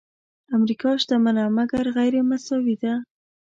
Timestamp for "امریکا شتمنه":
0.57-1.43